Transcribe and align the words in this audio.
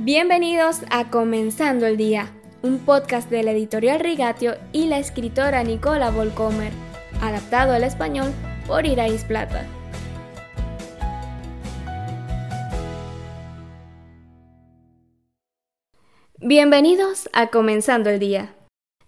Bienvenidos 0.00 0.82
a 0.90 1.10
Comenzando 1.10 1.84
el 1.84 1.96
Día, 1.96 2.32
un 2.62 2.78
podcast 2.78 3.28
de 3.30 3.42
la 3.42 3.50
editorial 3.50 3.98
Rigatio 3.98 4.54
y 4.72 4.86
la 4.86 5.00
escritora 5.00 5.64
Nicola 5.64 6.12
Volcomer, 6.12 6.72
adaptado 7.20 7.72
al 7.72 7.82
español 7.82 8.32
por 8.68 8.86
Irais 8.86 9.24
Plata. 9.24 9.66
Bienvenidos 16.38 17.28
a 17.32 17.48
Comenzando 17.48 18.08
el 18.08 18.20
Día. 18.20 18.54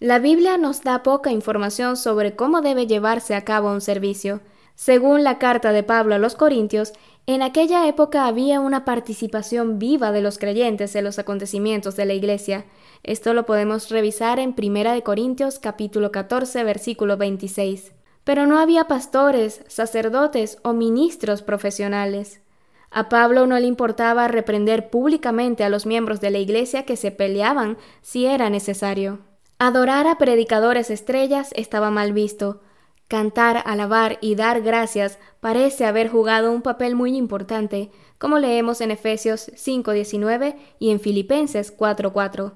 La 0.01 0.19
Biblia 0.19 0.57
nos 0.57 0.83
da 0.83 1.05
poca 1.05 1.31
información 1.31 1.97
sobre 1.97 2.35
cómo 2.35 2.63
debe 2.63 2.89
llevarse 2.89 3.37
a 3.37 3.45
cabo 3.45 3.71
un 3.71 3.81
servicio. 3.81 4.41
Según 4.81 5.25
la 5.25 5.37
carta 5.37 5.73
de 5.73 5.83
Pablo 5.83 6.15
a 6.15 6.19
los 6.19 6.37
Corintios, 6.37 6.95
en 7.27 7.43
aquella 7.43 7.87
época 7.87 8.25
había 8.25 8.61
una 8.61 8.87
participación 8.87 9.79
viva 9.79 10.11
de 10.11 10.23
los 10.23 10.39
creyentes 10.39 10.97
en 10.97 11.05
los 11.05 11.19
acontecimientos 11.19 11.97
de 11.97 12.07
la 12.07 12.15
Iglesia. 12.15 12.65
Esto 13.03 13.35
lo 13.35 13.45
podemos 13.45 13.91
revisar 13.91 14.39
en 14.39 14.55
1 14.57 15.05
Corintios 15.05 15.59
capítulo 15.59 16.11
14 16.11 16.65
versículo 16.65 17.19
26. 17.19 17.93
Pero 18.25 18.47
no 18.47 18.59
había 18.59 18.85
pastores, 18.85 19.63
sacerdotes 19.69 20.57
o 20.63 20.73
ministros 20.73 21.43
profesionales. 21.43 22.41
A 22.91 23.11
Pablo 23.11 23.47
no 23.47 23.59
le 23.59 23.67
importaba 23.67 24.29
reprender 24.29 24.89
públicamente 24.89 25.63
a 25.63 25.69
los 25.69 25.85
miembros 25.85 26.23
de 26.23 26.31
la 26.31 26.39
Iglesia 26.39 26.87
que 26.87 26.97
se 26.97 27.11
peleaban 27.11 27.77
si 28.01 28.25
era 28.25 28.49
necesario. 28.49 29.19
Adorar 29.59 30.07
a 30.07 30.17
predicadores 30.17 30.89
estrellas 30.89 31.51
estaba 31.55 31.91
mal 31.91 32.15
visto, 32.15 32.63
Cantar, 33.11 33.65
alabar 33.67 34.19
y 34.21 34.37
dar 34.37 34.63
gracias 34.63 35.19
parece 35.41 35.85
haber 35.85 36.09
jugado 36.09 36.53
un 36.53 36.63
papel 36.63 36.95
muy 36.95 37.17
importante, 37.17 37.91
como 38.19 38.39
leemos 38.39 38.81
en 38.81 38.93
Efesios 38.93 39.51
5.19 39.57 40.55
y 40.79 40.93
en 40.93 41.01
Filipenses 41.01 41.77
4.4. 41.77 42.53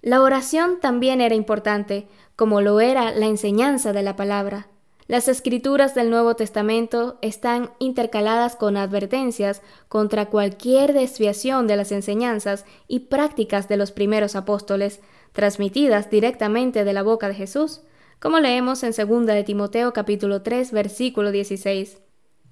La 0.00 0.20
oración 0.20 0.80
también 0.80 1.20
era 1.20 1.36
importante, 1.36 2.08
como 2.34 2.60
lo 2.60 2.80
era 2.80 3.12
la 3.12 3.26
enseñanza 3.26 3.92
de 3.92 4.02
la 4.02 4.16
palabra. 4.16 4.66
Las 5.06 5.28
escrituras 5.28 5.94
del 5.94 6.10
Nuevo 6.10 6.34
Testamento 6.34 7.18
están 7.22 7.70
intercaladas 7.78 8.56
con 8.56 8.76
advertencias 8.76 9.62
contra 9.88 10.26
cualquier 10.26 10.94
desviación 10.94 11.68
de 11.68 11.76
las 11.76 11.92
enseñanzas 11.92 12.64
y 12.88 12.98
prácticas 13.06 13.68
de 13.68 13.76
los 13.76 13.92
primeros 13.92 14.34
apóstoles, 14.34 14.98
transmitidas 15.30 16.10
directamente 16.10 16.82
de 16.82 16.92
la 16.92 17.04
boca 17.04 17.28
de 17.28 17.36
Jesús 17.36 17.82
como 18.22 18.38
leemos 18.38 18.84
en 18.84 18.92
2 18.92 19.26
de 19.26 19.42
Timoteo 19.42 19.92
capítulo 19.92 20.42
3 20.42 20.70
versículo 20.70 21.32
16. 21.32 21.98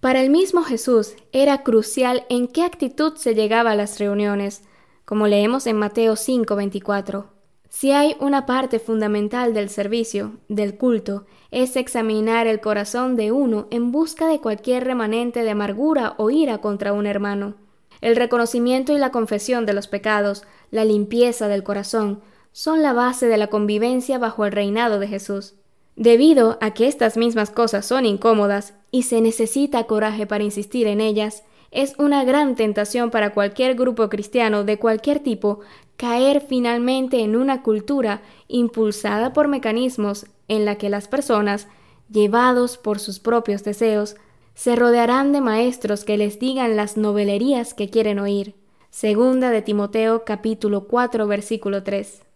Para 0.01 0.21
el 0.21 0.29
mismo 0.29 0.65
Jesús 0.65 1.15
era 1.31 1.63
crucial 1.63 2.25
en 2.29 2.49
qué 2.49 2.65
actitud 2.65 3.15
se 3.15 3.37
llegaba 3.37 3.71
a 3.71 3.75
las 3.77 4.01
reuniones, 4.01 4.65
como 5.05 5.29
leemos 5.29 5.69
en 5.69 5.77
Mateo 5.77 6.17
5 6.17 6.57
24. 6.57 7.29
Si 7.69 7.93
hay 7.93 8.17
una 8.19 8.47
parte 8.47 8.81
fundamental 8.81 9.55
del 9.55 9.71
servicio, 9.71 10.39
del 10.49 10.77
culto, 10.77 11.27
es 11.53 11.77
examinar 11.77 12.49
el 12.49 12.61
corazón 12.61 13.15
de 13.15 13.31
uno 13.31 13.69
en 13.71 13.93
busca 13.93 14.27
de 14.27 14.41
cualquier 14.41 14.83
remanente 14.83 15.45
de 15.45 15.51
amargura 15.51 16.15
o 16.17 16.31
ira 16.31 16.59
contra 16.59 16.93
un 16.93 17.07
hermano. 17.07 17.55
El 18.01 18.17
reconocimiento 18.17 18.93
y 18.93 18.99
la 18.99 19.13
confesión 19.13 19.67
de 19.67 19.75
los 19.75 19.87
pecados, 19.87 20.43
la 20.73 20.85
limpieza 20.85 21.47
del 21.47 21.63
corazón, 21.63 22.23
son 22.51 22.83
la 22.83 22.93
base 22.93 23.29
de 23.29 23.37
la 23.37 23.47
convivencia 23.47 24.19
bajo 24.19 24.45
el 24.45 24.51
reinado 24.51 24.99
de 24.99 25.07
Jesús. 25.07 25.55
Debido 25.97 26.57
a 26.61 26.73
que 26.73 26.87
estas 26.87 27.17
mismas 27.17 27.51
cosas 27.51 27.87
son 27.87 28.07
incómodas 28.07 28.75
y 28.91 29.03
se 29.03 29.21
necesita 29.21 29.85
coraje 29.85 30.27
para 30.27 30.45
insistir 30.45 30.87
en 30.87 31.01
ellas, 31.01 31.45
es 31.71 31.95
una 31.99 32.25
gran 32.25 32.57
tentación 32.57 33.11
para 33.11 33.33
cualquier 33.33 33.75
grupo 33.75 34.09
cristiano 34.09 34.65
de 34.65 34.79
cualquier 34.79 35.21
tipo 35.21 35.61
caer 35.97 36.41
finalmente 36.41 37.21
en 37.21 37.37
una 37.37 37.63
cultura 37.63 38.23
impulsada 38.49 39.33
por 39.33 39.49
mecanismos 39.49 40.27
en 40.49 40.65
la 40.65 40.77
que 40.77 40.89
las 40.89 41.07
personas, 41.07 41.69
llevados 42.11 42.79
por 42.79 42.99
sus 42.99 43.21
propios 43.21 43.63
deseos, 43.63 44.17
se 44.55 44.75
rodearán 44.77 45.33
de 45.33 45.41
maestros 45.41 46.05
que 46.05 46.17
les 46.17 46.39
digan 46.41 46.77
las 46.77 46.97
novelerías 46.97 47.75
que 47.75 47.89
quieren 47.89 48.19
oír. 48.19 48.55
Segunda 48.91 49.51
de 49.51 49.63
Timoteo 49.63 50.25
capítulo 50.25 50.89
4 50.89 51.27
versículo 51.29 51.83
3. 51.83 52.30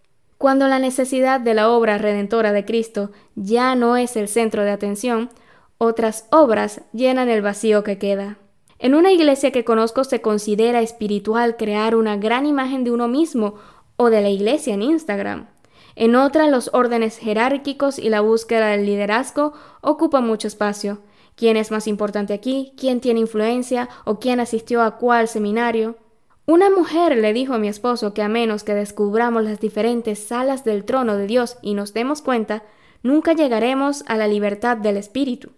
Cuando 0.45 0.69
la 0.69 0.79
necesidad 0.79 1.41
de 1.41 1.55
la 1.55 1.71
obra 1.71 1.97
redentora 1.97 2.53
de 2.53 2.67
Cristo 2.67 3.13
ya 3.35 3.75
no 3.75 3.97
es 3.97 4.15
el 4.15 4.29
centro 4.29 4.63
de 4.63 4.73
atención, 4.73 5.31
otras 5.79 6.27
obras 6.31 6.83
llenan 6.93 7.31
el 7.31 7.41
vacío 7.41 7.83
que 7.83 7.97
queda. 7.97 8.37
En 8.79 8.95
una 8.95 9.11
iglesia 9.11 9.53
que 9.53 9.65
conozco 9.65 10.05
se 10.05 10.21
considera 10.21 10.83
espiritual 10.83 11.57
crear 11.57 11.97
una 11.97 12.19
gran 12.19 12.45
imagen 12.45 12.85
de 12.85 12.91
uno 12.91 13.09
mismo 13.09 13.55
o 13.97 14.11
de 14.11 14.21
la 14.21 14.29
iglesia 14.29 14.75
en 14.75 14.83
Instagram. 14.83 15.49
En 15.97 16.15
otra 16.15 16.47
los 16.49 16.69
órdenes 16.75 17.17
jerárquicos 17.17 17.99
y 17.99 18.11
la 18.11 18.21
búsqueda 18.21 18.67
del 18.67 18.85
liderazgo 18.85 19.55
ocupan 19.81 20.27
mucho 20.27 20.47
espacio. 20.47 20.99
¿Quién 21.37 21.57
es 21.57 21.71
más 21.71 21.87
importante 21.87 22.35
aquí? 22.35 22.75
¿Quién 22.77 23.01
tiene 23.01 23.21
influencia? 23.21 23.89
¿O 24.05 24.19
quién 24.21 24.41
asistió 24.41 24.83
a 24.83 24.99
cuál 24.99 25.27
seminario? 25.27 25.97
Una 26.47 26.69
mujer 26.69 27.17
le 27.17 27.33
dijo 27.33 27.55
a 27.55 27.59
mi 27.59 27.69
esposo 27.69 28.13
que 28.13 28.21
a 28.21 28.29
menos 28.29 28.65
que 28.65 28.75
descubramos 28.75 29.45
las 29.45 29.61
diferentes 29.61 30.19
salas 30.19 30.63
del 30.63 30.85
trono 30.85 31.17
de 31.17 31.27
Dios 31.27 31.57
y 31.63 31.73
nos 31.73 31.95
demos 31.95 32.21
cuenta, 32.21 32.65
nunca 33.03 33.33
llegaremos 33.33 34.05
a 34.09 34.17
la 34.17 34.29
libertad 34.29 34.77
del 34.77 34.99
espíritu. 34.99 35.53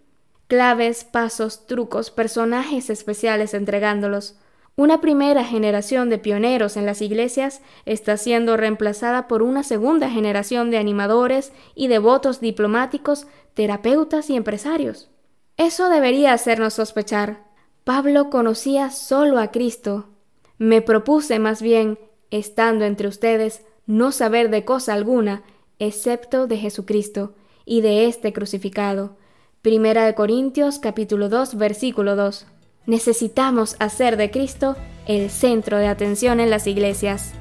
Claves, 0.47 1.03
pasos, 1.03 1.67
trucos, 1.67 2.09
personajes 2.09 2.89
especiales 2.89 3.53
entregándolos. 3.53 4.39
Una 4.77 5.01
primera 5.01 5.43
generación 5.43 6.09
de 6.09 6.19
pioneros 6.19 6.77
en 6.77 6.85
las 6.85 7.01
iglesias 7.01 7.61
está 7.85 8.15
siendo 8.15 8.55
reemplazada 8.55 9.27
por 9.27 9.43
una 9.43 9.63
segunda 9.63 10.09
generación 10.09 10.71
de 10.71 10.77
animadores 10.77 11.51
y 11.75 11.89
devotos 11.89 12.39
diplomáticos, 12.39 13.27
terapeutas 13.55 14.29
y 14.29 14.37
empresarios. 14.37 15.09
Eso 15.57 15.89
debería 15.89 16.31
hacernos 16.31 16.75
sospechar. 16.75 17.43
Pablo 17.83 18.29
conocía 18.29 18.89
solo 18.89 19.39
a 19.39 19.51
Cristo, 19.51 20.09
me 20.57 20.81
propuse 20.81 21.39
más 21.39 21.61
bien, 21.61 21.99
estando 22.31 22.85
entre 22.85 23.07
ustedes, 23.07 23.61
no 23.85 24.11
saber 24.11 24.49
de 24.49 24.65
cosa 24.65 24.93
alguna, 24.93 25.43
excepto 25.79 26.47
de 26.47 26.57
Jesucristo 26.57 27.35
y 27.65 27.81
de 27.81 28.07
este 28.07 28.33
crucificado. 28.33 29.17
Primera 29.61 30.05
de 30.05 30.15
Corintios 30.15 30.79
capítulo 30.79 31.29
2 31.29 31.55
versículo 31.55 32.15
2. 32.15 32.47
Necesitamos 32.85 33.75
hacer 33.79 34.17
de 34.17 34.31
Cristo 34.31 34.75
el 35.07 35.29
centro 35.29 35.77
de 35.77 35.87
atención 35.87 36.39
en 36.39 36.49
las 36.49 36.67
iglesias. 36.67 37.33